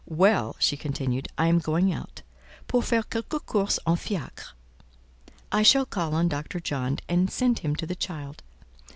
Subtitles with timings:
[0.09, 2.23] "Well," she continued, "I am going out,
[2.67, 4.53] pour faire quelques courses en fiacre.
[5.51, 6.59] I shall call on Dr.
[6.59, 8.41] John, and send him to the child.